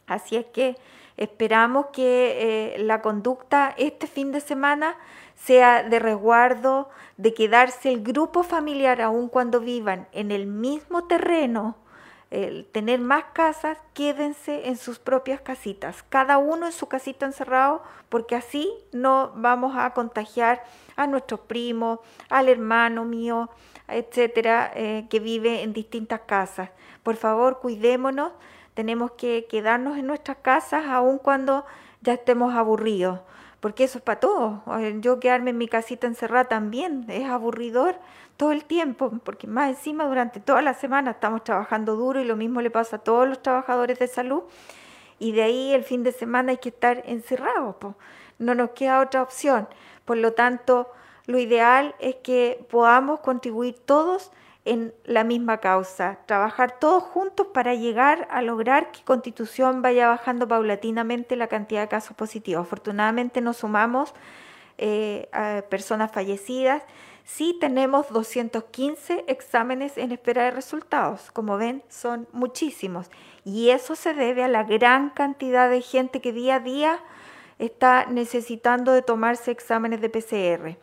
Así 0.09 0.37
es 0.37 0.47
que 0.47 0.77
esperamos 1.17 1.87
que 1.93 2.75
eh, 2.75 2.79
la 2.79 3.03
conducta 3.03 3.75
este 3.77 4.07
fin 4.07 4.33
de 4.33 4.41
semana 4.41 4.97
sea 5.37 5.83
de 5.83 5.99
resguardo, 5.99 6.88
de 7.17 7.35
quedarse 7.35 7.91
el 7.91 8.03
grupo 8.03 8.43
familiar 8.43 9.00
aun 9.00 9.29
cuando 9.29 9.61
vivan 9.61 10.09
en 10.12 10.31
el 10.31 10.47
mismo 10.47 11.07
terreno, 11.07 11.77
el 12.31 12.67
tener 12.67 13.00
más 13.00 13.25
casas, 13.33 13.79
quédense 13.95 14.69
en 14.69 14.77
sus 14.77 14.99
propias 14.99 15.41
casitas, 15.41 16.03
cada 16.09 16.38
uno 16.38 16.67
en 16.67 16.73
su 16.73 16.87
casita 16.87 17.25
encerrado, 17.25 17.83
porque 18.09 18.37
así 18.37 18.71
no 18.93 19.33
vamos 19.37 19.75
a 19.77 19.91
contagiar 19.95 20.62
a 20.97 21.07
nuestros 21.07 21.41
primos, 21.41 22.00
al 22.29 22.49
hermano 22.49 23.05
mío, 23.05 23.49
etcétera, 23.88 24.71
eh, 24.75 25.07
que 25.09 25.21
vive 25.21 25.62
en 25.62 25.73
distintas 25.73 26.21
casas. 26.21 26.71
Por 27.03 27.17
favor, 27.17 27.61
cuidémonos, 27.61 28.33
tenemos 28.79 29.11
que 29.11 29.47
quedarnos 29.47 29.99
en 29.99 30.07
nuestras 30.07 30.37
casas 30.37 30.85
aun 30.87 31.19
cuando 31.19 31.67
ya 32.01 32.13
estemos 32.13 32.55
aburridos, 32.55 33.19
porque 33.59 33.83
eso 33.83 33.99
es 33.99 34.05
para 34.05 34.21
todos. 34.21 34.61
Yo 35.01 35.19
quedarme 35.19 35.51
en 35.51 35.59
mi 35.59 35.67
casita 35.67 36.07
encerrada 36.07 36.45
también 36.45 37.05
es 37.09 37.29
aburridor 37.29 37.97
todo 38.37 38.53
el 38.53 38.65
tiempo, 38.65 39.11
porque 39.25 39.49
más 39.49 39.71
encima 39.71 40.05
durante 40.05 40.39
toda 40.39 40.63
la 40.63 40.75
semana 40.75 41.11
estamos 41.11 41.43
trabajando 41.43 41.97
duro 41.97 42.21
y 42.21 42.25
lo 42.25 42.37
mismo 42.37 42.61
le 42.61 42.71
pasa 42.71 42.95
a 42.95 42.99
todos 43.01 43.27
los 43.27 43.43
trabajadores 43.43 43.99
de 43.99 44.07
salud. 44.07 44.45
y 45.19 45.33
de 45.33 45.43
ahí 45.43 45.75
el 45.75 45.83
fin 45.83 46.05
de 46.05 46.13
semana 46.13 46.53
hay 46.53 46.59
que 46.59 46.69
estar 46.69 47.03
encerrados, 47.05 47.75
no 48.39 48.55
nos 48.55 48.71
queda 48.71 49.01
otra 49.01 49.23
opción. 49.23 49.67
Por 50.05 50.19
lo 50.19 50.35
tanto, 50.35 50.93
lo 51.27 51.41
ideal 51.41 51.97
es 51.99 52.15
que 52.23 52.65
podamos 52.71 53.19
contribuir 53.19 53.75
todos 53.85 54.31
en 54.69 54.93
la 55.05 55.25
misma 55.25 55.59
causa, 55.59 56.19
trabajar 56.27 56.79
todos 56.79 57.03
juntos 57.03 57.47
para 57.55 57.75
llegar 57.75 58.29
a 58.31 58.43
lograr 58.43 58.93
que 58.93 59.03
Constitución 59.03 59.81
vaya 59.81 60.09
bajando 60.09 60.47
paulatinamente 60.47 61.37
la 61.37 61.47
cantidad 61.47 61.81
de 61.81 61.89
casos 61.89 62.15
positivos. 62.15 62.67
Afortunadamente 62.67 63.41
nos 63.41 63.57
sumamos 63.57 64.13
eh, 64.77 65.29
a 65.33 65.63
personas 65.71 66.13
fallecidas. 66.13 66.83
Sí 67.25 67.57
tenemos 67.59 68.11
215 68.11 69.25
exámenes 69.27 69.97
en 69.97 70.13
espera 70.13 70.45
de 70.45 70.51
resultados. 70.51 71.31
Como 71.31 71.57
ven, 71.57 71.83
son 71.89 72.29
muchísimos. 72.33 73.11
Y 73.47 73.71
eso 73.71 73.97
se 73.97 74.13
debe 74.13 74.45
a 74.45 74.49
la 74.49 74.65
gran 74.65 75.09
cantidad 75.11 75.71
de 75.71 75.81
gente 75.81 76.21
que 76.21 76.33
día 76.33 76.57
a 76.57 76.61
día 76.61 77.01
está 77.59 78.05
necesitando 78.05 78.93
de 78.93 79.01
tomarse 79.01 79.51
exámenes 79.51 80.03
de 80.03 80.11
PCR. 80.11 80.77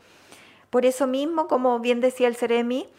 Por 0.72 0.86
eso 0.88 1.06
mismo, 1.06 1.48
como 1.48 1.80
bien 1.80 2.02
decía 2.02 2.28
el 2.28 2.36
CEREMI, 2.36 2.90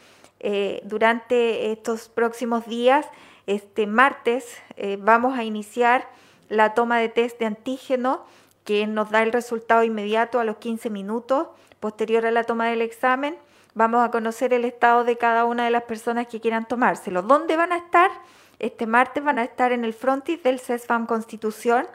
eh, 0.40 0.80
durante 0.84 1.72
estos 1.72 2.08
próximos 2.08 2.66
días, 2.66 3.06
este 3.46 3.86
martes, 3.86 4.44
eh, 4.76 4.98
vamos 5.00 5.38
a 5.38 5.44
iniciar 5.44 6.08
la 6.48 6.74
toma 6.74 6.98
de 6.98 7.08
test 7.08 7.38
de 7.38 7.46
antígeno 7.46 8.24
que 8.64 8.86
nos 8.86 9.10
da 9.10 9.22
el 9.22 9.32
resultado 9.32 9.84
inmediato 9.84 10.40
a 10.40 10.44
los 10.44 10.56
15 10.56 10.90
minutos 10.90 11.48
posterior 11.80 12.26
a 12.26 12.30
la 12.30 12.44
toma 12.44 12.68
del 12.68 12.82
examen. 12.82 13.36
Vamos 13.74 14.04
a 14.04 14.10
conocer 14.10 14.52
el 14.52 14.64
estado 14.64 15.04
de 15.04 15.16
cada 15.16 15.44
una 15.44 15.64
de 15.64 15.70
las 15.70 15.84
personas 15.84 16.26
que 16.26 16.40
quieran 16.40 16.66
tomárselo. 16.66 17.22
¿Dónde 17.22 17.56
van 17.56 17.72
a 17.72 17.76
estar? 17.76 18.10
Este 18.58 18.86
martes 18.86 19.22
van 19.22 19.38
a 19.38 19.44
estar 19.44 19.72
en 19.72 19.84
el 19.84 19.92
frontis 19.92 20.42
del 20.42 20.60
CESFAM 20.60 21.06
Constitución 21.06 21.86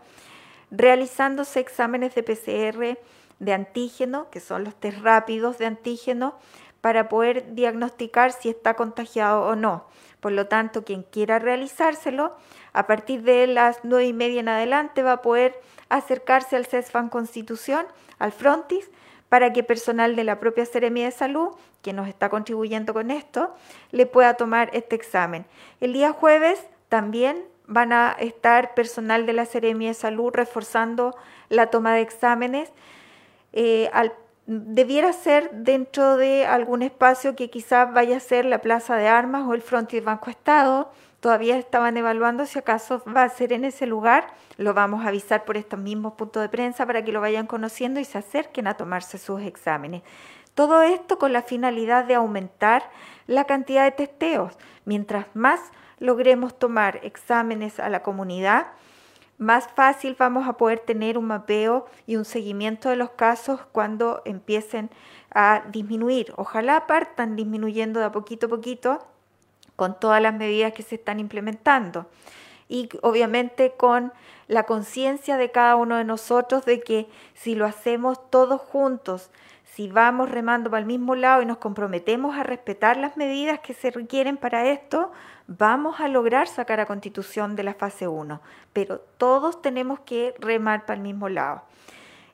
realizándose 0.69 1.59
exámenes 1.59 2.15
de 2.15 2.23
PCR 2.23 2.97
de 3.39 3.53
antígeno, 3.53 4.29
que 4.29 4.39
son 4.39 4.63
los 4.63 4.75
test 4.75 4.99
rápidos 4.99 5.57
de 5.57 5.65
antígeno, 5.65 6.35
para 6.81 7.09
poder 7.09 7.53
diagnosticar 7.53 8.31
si 8.31 8.49
está 8.49 8.75
contagiado 8.75 9.43
o 9.45 9.55
no. 9.55 9.85
Por 10.19 10.33
lo 10.33 10.47
tanto, 10.47 10.83
quien 10.83 11.03
quiera 11.03 11.39
realizárselo, 11.39 12.35
a 12.73 12.87
partir 12.87 13.23
de 13.23 13.47
las 13.47 13.79
nueve 13.83 14.05
y 14.05 14.13
media 14.13 14.39
en 14.39 14.49
adelante 14.49 15.03
va 15.03 15.13
a 15.13 15.21
poder 15.21 15.59
acercarse 15.89 16.55
al 16.55 16.65
CESFAN 16.65 17.09
Constitución, 17.09 17.85
al 18.19 18.31
Frontis, 18.31 18.89
para 19.29 19.53
que 19.53 19.63
personal 19.63 20.15
de 20.15 20.23
la 20.23 20.39
propia 20.39 20.65
Seremia 20.65 21.05
de 21.05 21.11
Salud, 21.11 21.49
que 21.81 21.93
nos 21.93 22.07
está 22.07 22.29
contribuyendo 22.29 22.93
con 22.93 23.11
esto, 23.11 23.55
le 23.91 24.05
pueda 24.05 24.35
tomar 24.35 24.69
este 24.73 24.95
examen. 24.95 25.45
El 25.79 25.93
día 25.93 26.11
jueves 26.11 26.61
también 26.89 27.45
van 27.65 27.93
a 27.93 28.11
estar 28.19 28.73
personal 28.73 29.25
de 29.25 29.33
la 29.33 29.45
Seremia 29.45 29.89
de 29.89 29.93
Salud 29.93 30.31
reforzando 30.33 31.15
la 31.49 31.67
toma 31.67 31.93
de 31.93 32.01
exámenes. 32.01 32.71
Eh, 33.53 33.89
al 33.93 34.13
debiera 34.51 35.13
ser 35.13 35.49
dentro 35.51 36.17
de 36.17 36.45
algún 36.45 36.81
espacio 36.81 37.37
que 37.37 37.49
quizás 37.49 37.93
vaya 37.93 38.17
a 38.17 38.19
ser 38.19 38.43
la 38.43 38.59
Plaza 38.59 38.97
de 38.97 39.07
Armas 39.07 39.47
o 39.47 39.53
el 39.53 39.61
Frontis 39.61 40.03
Banco 40.03 40.29
Estado. 40.29 40.91
Todavía 41.21 41.57
estaban 41.57 41.95
evaluando 41.95 42.45
si 42.45 42.59
acaso 42.59 43.01
va 43.15 43.23
a 43.23 43.29
ser 43.29 43.53
en 43.53 43.63
ese 43.63 43.85
lugar. 43.85 44.27
Lo 44.57 44.73
vamos 44.73 45.05
a 45.05 45.07
avisar 45.07 45.45
por 45.45 45.55
estos 45.55 45.79
mismos 45.79 46.13
puntos 46.13 46.41
de 46.41 46.49
prensa 46.49 46.85
para 46.85 47.05
que 47.05 47.13
lo 47.13 47.21
vayan 47.21 47.47
conociendo 47.47 48.01
y 48.01 48.05
se 48.05 48.17
acerquen 48.17 48.67
a 48.67 48.73
tomarse 48.73 49.17
sus 49.17 49.41
exámenes. 49.41 50.03
Todo 50.53 50.81
esto 50.81 51.17
con 51.17 51.31
la 51.31 51.43
finalidad 51.43 52.03
de 52.03 52.15
aumentar 52.15 52.83
la 53.27 53.45
cantidad 53.45 53.85
de 53.85 53.91
testeos. 53.91 54.57
Mientras 54.83 55.27
más 55.33 55.61
logremos 55.99 56.59
tomar 56.59 56.99
exámenes 57.03 57.79
a 57.79 57.87
la 57.87 58.03
comunidad, 58.03 58.67
más 59.41 59.67
fácil 59.75 60.15
vamos 60.19 60.47
a 60.47 60.53
poder 60.53 60.77
tener 60.77 61.17
un 61.17 61.25
mapeo 61.25 61.87
y 62.05 62.15
un 62.15 62.25
seguimiento 62.25 62.89
de 62.89 62.95
los 62.95 63.09
casos 63.09 63.59
cuando 63.71 64.21
empiecen 64.23 64.91
a 65.33 65.63
disminuir. 65.71 66.31
Ojalá 66.37 66.85
partan 66.85 67.35
disminuyendo 67.35 67.99
de 67.99 68.05
a 68.05 68.11
poquito 68.11 68.45
a 68.45 68.49
poquito 68.49 68.99
con 69.75 69.99
todas 69.99 70.21
las 70.21 70.35
medidas 70.35 70.73
que 70.73 70.83
se 70.83 70.93
están 70.93 71.19
implementando. 71.19 72.05
Y 72.71 72.87
obviamente 73.01 73.73
con 73.75 74.13
la 74.47 74.63
conciencia 74.63 75.35
de 75.35 75.51
cada 75.51 75.75
uno 75.75 75.97
de 75.97 76.05
nosotros 76.05 76.63
de 76.63 76.79
que 76.79 77.09
si 77.33 77.53
lo 77.53 77.65
hacemos 77.65 78.29
todos 78.29 78.61
juntos, 78.61 79.29
si 79.65 79.89
vamos 79.89 80.31
remando 80.31 80.69
para 80.69 80.79
el 80.79 80.85
mismo 80.85 81.15
lado 81.15 81.41
y 81.41 81.45
nos 81.45 81.57
comprometemos 81.57 82.33
a 82.37 82.43
respetar 82.43 82.95
las 82.95 83.17
medidas 83.17 83.59
que 83.59 83.73
se 83.73 83.91
requieren 83.91 84.37
para 84.37 84.67
esto, 84.67 85.11
vamos 85.47 85.99
a 85.99 86.07
lograr 86.07 86.47
sacar 86.47 86.79
a 86.79 86.85
Constitución 86.85 87.57
de 87.57 87.63
la 87.63 87.73
fase 87.73 88.07
1, 88.07 88.39
pero 88.71 88.99
todos 89.17 89.61
tenemos 89.61 89.99
que 89.99 90.33
remar 90.39 90.85
para 90.85 90.95
el 90.95 91.03
mismo 91.03 91.27
lado. 91.27 91.63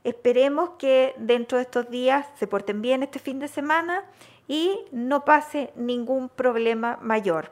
Esperemos 0.04 0.70
que 0.78 1.16
dentro 1.18 1.58
de 1.58 1.64
estos 1.64 1.90
días 1.90 2.28
se 2.36 2.46
porten 2.46 2.84
bien 2.84 3.02
este 3.02 3.18
fin 3.18 3.40
de 3.40 3.48
semana 3.48 4.04
y 4.48 4.82
no 4.92 5.26
pase 5.26 5.74
ningún 5.76 6.30
problema 6.30 7.00
mayor. 7.02 7.50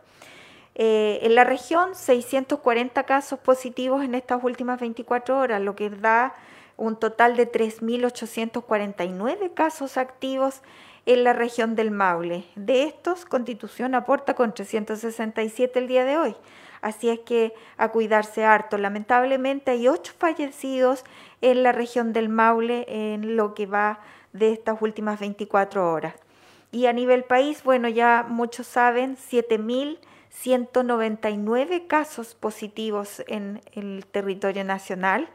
Eh, 0.75 1.20
en 1.22 1.36
la 1.36 1.46
región, 1.46 1.96
640 1.96 3.03
casos 3.03 3.39
positivos 3.39 4.03
en 4.03 4.13
estas 4.13 4.44
últimas 4.44 4.79
24 4.79 5.39
horas, 5.39 5.62
lo 5.62 5.75
que 5.75 5.89
da 5.89 6.34
un 6.77 6.98
total 6.98 7.38
de 7.38 7.50
3.849 7.50 9.53
casos 9.53 9.98
activos 9.98 10.62
en 11.05 11.24
la 11.24 11.34
región 11.34 11.75
del 11.75 11.91
Maule. 11.91 12.46
De 12.55 12.84
estos, 12.84 13.25
Constitución 13.25 13.96
aporta 13.96 14.34
con 14.34 14.53
367 14.53 15.79
el 15.79 15.88
día 15.88 16.03
de 16.03 16.17
hoy. 16.17 16.36
Así 16.82 17.10
es 17.10 17.20
que 17.20 17.53
a 17.77 17.89
cuidarse 17.89 18.44
harto. 18.44 18.77
Lamentablemente 18.77 19.72
hay 19.72 19.88
ocho 19.88 20.13
fallecidos 20.17 21.03
en 21.41 21.63
la 21.63 21.72
región 21.72 22.12
del 22.12 22.29
Maule 22.29 22.86
en 22.88 23.38
lo 23.38 23.53
que 23.53 23.65
va 23.65 24.00
de 24.34 24.51
estas 24.51 24.82
últimas 24.82 25.20
24 25.20 25.91
horas. 25.91 26.15
Y 26.72 26.88
a 26.88 26.94
nivel 26.94 27.24
país, 27.24 27.63
bueno, 27.63 27.88
ya 27.88 28.25
muchos 28.27 28.67
saben, 28.67 29.15
7.199 30.44 31.88
casos 31.88 32.36
positivos 32.36 33.24
en 33.27 33.62
el 33.74 34.06
territorio 34.06 34.63
nacional, 34.63 35.27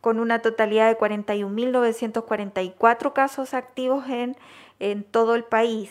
con 0.00 0.18
una 0.20 0.40
totalidad 0.40 0.88
de 0.88 0.96
41.944 0.98 3.12
casos 3.12 3.52
activos 3.54 4.08
en 4.08 4.36
en 4.80 5.04
todo 5.04 5.34
el 5.34 5.44
país. 5.44 5.90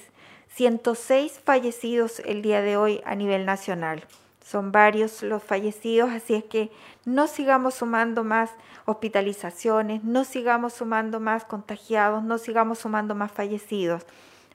106 0.50 1.42
fallecidos 1.44 2.20
el 2.20 2.42
día 2.42 2.62
de 2.62 2.78
hoy 2.78 3.02
a 3.06 3.16
nivel 3.16 3.46
nacional. 3.46 4.04
Son 4.44 4.72
varios 4.72 5.24
los 5.24 5.42
fallecidos, 5.42 6.12
así 6.12 6.36
es 6.36 6.44
que 6.44 6.72
no 7.06 7.28
sigamos 7.28 7.76
sumando 7.76 8.24
más 8.24 8.52
hospitalizaciones, 8.86 10.04
no 10.04 10.26
sigamos 10.26 10.74
sumando 10.74 11.20
más 11.20 11.46
contagiados, 11.46 12.24
no 12.24 12.38
sigamos 12.38 12.80
sumando 12.80 13.16
más 13.16 13.32
fallecidos. 13.32 14.06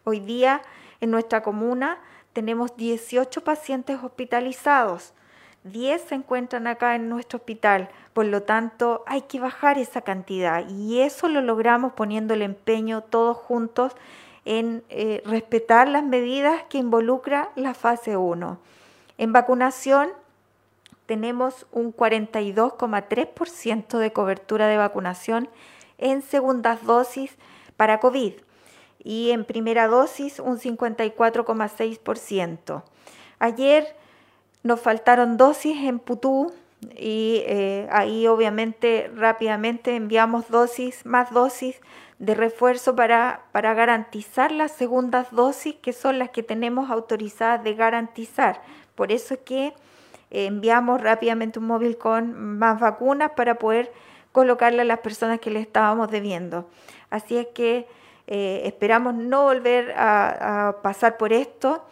Hoy 0.04 0.20
día 0.20 0.62
en 1.00 1.10
nuestra 1.10 1.42
comuna 1.42 1.98
tenemos 2.38 2.76
18 2.76 3.42
pacientes 3.42 3.98
hospitalizados. 4.00 5.12
10 5.64 6.02
se 6.02 6.14
encuentran 6.14 6.68
acá 6.68 6.94
en 6.94 7.08
nuestro 7.08 7.38
hospital, 7.38 7.88
por 8.12 8.26
lo 8.26 8.44
tanto 8.44 9.02
hay 9.08 9.22
que 9.22 9.40
bajar 9.40 9.76
esa 9.76 10.02
cantidad 10.02 10.64
y 10.68 11.00
eso 11.00 11.26
lo 11.26 11.40
logramos 11.40 11.94
poniendo 11.94 12.34
el 12.34 12.42
empeño 12.42 13.00
todos 13.00 13.36
juntos 13.36 13.96
en 14.44 14.84
eh, 14.88 15.20
respetar 15.26 15.88
las 15.88 16.04
medidas 16.04 16.62
que 16.68 16.78
involucra 16.78 17.50
la 17.56 17.74
fase 17.74 18.16
1. 18.16 18.56
En 19.18 19.32
vacunación 19.32 20.10
tenemos 21.06 21.66
un 21.72 21.92
42,3% 21.92 23.98
de 23.98 24.12
cobertura 24.12 24.68
de 24.68 24.76
vacunación 24.76 25.48
en 25.98 26.22
segundas 26.22 26.86
dosis 26.86 27.36
para 27.76 27.98
COVID 27.98 28.34
y 29.02 29.30
en 29.30 29.44
primera 29.44 29.88
dosis 29.88 30.40
un 30.40 30.58
54,6%. 30.58 32.82
Ayer 33.38 33.96
nos 34.62 34.80
faltaron 34.80 35.36
dosis 35.36 35.76
en 35.84 35.98
Putú 35.98 36.52
y 36.96 37.42
eh, 37.46 37.88
ahí 37.90 38.26
obviamente 38.26 39.10
rápidamente 39.14 39.96
enviamos 39.96 40.48
dosis, 40.48 41.04
más 41.06 41.32
dosis 41.32 41.80
de 42.18 42.34
refuerzo 42.34 42.96
para, 42.96 43.42
para 43.52 43.74
garantizar 43.74 44.50
las 44.50 44.72
segundas 44.72 45.30
dosis 45.30 45.74
que 45.76 45.92
son 45.92 46.18
las 46.18 46.30
que 46.30 46.42
tenemos 46.42 46.90
autorizadas 46.90 47.62
de 47.62 47.74
garantizar. 47.74 48.62
Por 48.94 49.12
eso 49.12 49.34
es 49.34 49.40
que 49.40 49.74
eh, 50.30 50.46
enviamos 50.46 51.00
rápidamente 51.00 51.58
un 51.58 51.66
móvil 51.66 51.96
con 51.96 52.58
más 52.58 52.80
vacunas 52.80 53.32
para 53.36 53.58
poder 53.58 53.92
colocarle 54.32 54.82
a 54.82 54.84
las 54.84 55.00
personas 55.00 55.40
que 55.40 55.50
le 55.50 55.60
estábamos 55.60 56.10
debiendo. 56.10 56.68
Así 57.10 57.36
es 57.36 57.46
que 57.54 57.86
eh, 58.30 58.60
esperamos 58.66 59.14
no 59.14 59.44
volver 59.44 59.94
a, 59.96 60.76
pasar 60.82 61.16
por 61.16 61.32
esto, 61.32 61.82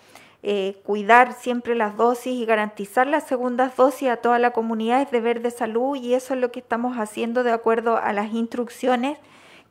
eh, 0.43 0.77
cuidar 0.85 1.33
siempre 1.33 1.75
las 1.75 1.97
dosis 1.97 2.35
y 2.35 2.45
garantizar 2.45 3.07
las 3.07 3.27
segundas 3.27 3.75
dosis 3.75 4.11
a 4.11 4.19
toda 4.19 4.39
la 4.39 4.51
comunidad 4.51 5.01
es 5.01 5.11
deber 5.11 5.41
de 5.41 5.51
salud 5.51 5.97
y 5.97 6.13
eso 6.13 6.35
es 6.35 6.41
lo 6.41 6.53
que 6.53 6.61
estamos 6.61 6.99
haciendo 6.99 7.43
de 7.43 7.53
acuerdo 7.53 7.97
a 7.97 8.13
las 8.13 8.35
instrucciones 8.35 9.17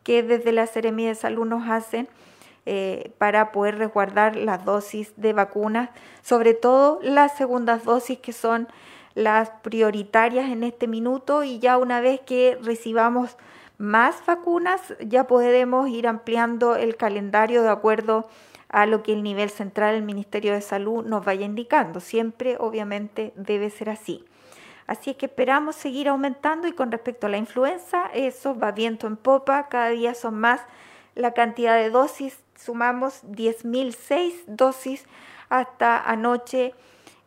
que 0.02 0.24
desde 0.24 0.52
la 0.52 0.66
Seremia 0.66 1.10
de 1.10 1.16
Salud 1.16 1.46
nos 1.46 1.70
hacen 1.70 2.08
eh, 2.66 3.12
para 3.20 3.52
poder 3.52 3.78
resguardar 3.78 4.36
las 4.36 4.66
dosis 4.66 5.14
de 5.18 5.34
vacunas, 5.34 5.92
sobre 6.24 6.56
todo 6.56 7.00
las 7.04 7.38
segundas 7.38 7.84
dosis 7.84 8.18
que 8.18 8.34
son 8.34 8.68
las 9.14 9.52
prioritarias 9.62 10.50
en 10.50 10.64
este 10.64 10.88
minuto 10.88 11.44
y 11.44 11.60
ya 11.60 11.78
una 11.78 12.02
vez 12.02 12.22
que 12.22 12.58
recibamos 12.64 13.38
más 13.78 14.26
vacunas, 14.26 14.82
ya 15.00 15.28
podremos 15.28 15.90
ir 15.90 16.08
ampliando 16.08 16.76
el 16.76 16.96
calendario 16.96 17.64
de 17.64 17.70
acuerdo 17.70 18.28
a 18.70 18.86
lo 18.86 19.04
que 19.04 19.14
el 19.14 19.24
nivel 19.24 19.50
central 19.50 19.96
del 19.96 20.04
Ministerio 20.04 20.54
de 20.54 20.62
Salud 20.62 21.06
nos 21.06 21.24
vaya 21.24 21.46
indicando. 21.46 22.00
Siempre, 22.00 22.58
obviamente, 22.60 23.34
debe 23.36 23.70
ser 23.70 23.90
así. 23.90 24.26
Así 24.88 25.12
es 25.12 25.18
que 25.18 25.26
esperamos 25.26 25.76
seguir 25.76 26.10
aumentando 26.10 26.68
y 26.68 26.74
con 26.74 26.92
respecto 26.92 27.28
a 27.28 27.30
la 27.30 27.38
influenza, 27.38 28.06
eso 28.14 28.58
va 28.58 28.72
viento 28.72 29.08
en 29.08 29.18
popa, 29.18 29.68
cada 29.68 29.90
día 29.90 30.14
son 30.14 30.36
más 30.36 30.62
la 31.16 31.32
cantidad 31.32 31.76
de 31.76 31.90
dosis, 31.90 32.38
sumamos 32.56 33.24
10.006 33.24 34.46
dosis 34.46 35.06
hasta 35.50 36.00
anoche, 36.00 36.74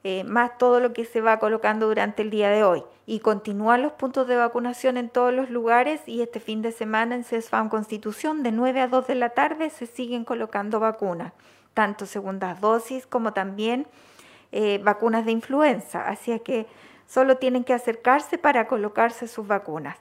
eh, 0.04 0.24
más 0.24 0.58
todo 0.58 0.80
lo 0.80 0.92
que 0.92 1.04
se 1.04 1.20
va 1.20 1.38
colocando 1.38 1.88
durante 1.88 2.22
el 2.22 2.30
día 2.30 2.50
de 2.50 2.64
hoy. 2.64 2.84
Y 3.06 3.20
continúan 3.20 3.82
los 3.82 3.92
puntos 3.92 4.28
de 4.28 4.36
vacunación 4.36 4.96
en 4.96 5.08
todos 5.08 5.32
los 5.32 5.50
lugares 5.50 6.00
y 6.06 6.22
este 6.22 6.40
fin 6.40 6.62
de 6.62 6.72
semana 6.72 7.14
en 7.14 7.24
CESFAM 7.24 7.68
Constitución 7.68 8.42
de 8.42 8.52
9 8.52 8.80
a 8.80 8.88
2 8.88 9.06
de 9.06 9.14
la 9.14 9.30
tarde 9.30 9.70
se 9.70 9.86
siguen 9.86 10.24
colocando 10.24 10.80
vacunas, 10.80 11.32
tanto 11.74 12.06
segundas 12.06 12.60
dosis 12.60 13.06
como 13.06 13.32
también 13.32 13.86
eh, 14.52 14.80
vacunas 14.82 15.24
de 15.24 15.32
influenza. 15.32 16.06
Así 16.08 16.32
es 16.32 16.42
que 16.42 16.66
Solo 17.08 17.38
tienen 17.38 17.64
que 17.64 17.72
acercarse 17.72 18.36
para 18.36 18.68
colocarse 18.68 19.28
sus 19.28 19.46
vacunas. 19.46 19.96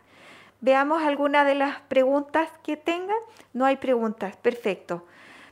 Veamos 0.60 1.02
algunas 1.04 1.48
de 1.48 1.56
las 1.56 1.80
preguntas 1.82 2.50
que 2.64 2.76
tengan. 2.76 3.18
No 3.54 3.64
hay 3.66 3.78
preguntas. 3.78 4.36
Perfecto. 4.36 5.06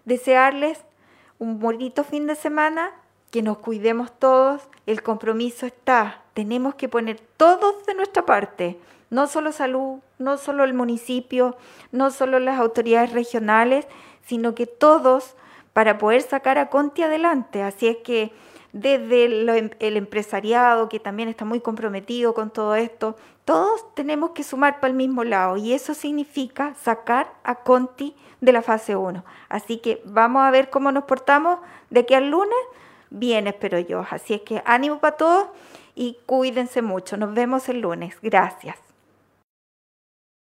Desearles 0.04 0.84
un 1.40 1.60
bonito 1.60 2.04
fin 2.04 2.28
de 2.28 2.36
semana, 2.36 2.92
que 3.32 3.42
nos 3.42 3.58
cuidemos 3.58 4.18
todos. 4.18 4.62
El 4.86 5.04
compromiso 5.04 5.66
está. 5.66 6.22
Tenemos 6.34 6.76
que 6.76 6.90
poner 6.90 7.20
todos 7.38 7.86
de 7.86 7.96
nuestra 7.96 8.26
parte. 8.26 8.80
No 9.10 9.28
solo 9.28 9.52
salud, 9.52 10.00
no 10.18 10.38
solo 10.38 10.64
el 10.64 10.74
municipio, 10.74 11.56
no 11.92 12.12
solo 12.12 12.40
las 12.40 12.60
autoridades 12.60 13.14
regionales, 13.14 13.88
sino 14.26 14.56
que 14.56 14.68
todos 14.68 15.36
para 15.74 15.98
poder 15.98 16.22
sacar 16.22 16.58
a 16.58 16.70
Conti 16.70 17.04
adelante. 17.04 17.62
Así 17.62 17.88
es 17.88 17.98
que 17.98 18.32
desde 18.72 19.26
em, 19.58 19.70
el, 19.80 19.98
empresariado 19.98 20.90
que 20.90 21.00
también 21.00 21.30
está 21.30 21.46
muy 21.46 21.62
comprometido 21.62 22.34
con 22.34 22.50
todo 22.50 22.76
esto, 22.76 23.16
todos 23.46 23.94
tenemos 23.94 24.32
que 24.32 24.44
sumar 24.44 24.80
para 24.80 24.92
el 24.92 24.98
mismo 24.98 25.24
lado 25.24 25.56
y 25.58 25.74
eso 25.74 25.94
significa 25.94 26.74
sacar 26.76 27.32
a 27.44 27.56
Conti 27.56 28.16
de 28.42 28.52
la 28.52 28.62
fase 28.62 28.96
1. 28.96 29.24
Así 29.50 29.78
que 29.78 30.02
vamos 30.06 30.44
a 30.44 30.52
ver 30.52 30.70
cómo 30.70 30.92
nos 30.92 31.06
portamos 31.06 31.60
de 31.90 32.02
aquí 32.02 32.14
al 32.14 32.30
lunes. 32.30 32.58
Bien, 33.10 33.48
espero 33.48 33.80
yo. 33.80 34.06
Así 34.10 34.36
es 34.36 34.42
que 34.42 34.62
ánimo 34.66 35.00
para 35.00 35.18
todos 35.18 35.48
y 35.96 36.18
cuídense 36.26 36.82
mucho. 36.82 37.18
Nos 37.18 37.34
vemos 37.34 37.70
el 37.70 37.82
lunes. 37.82 38.18
Gracias. 38.22 38.85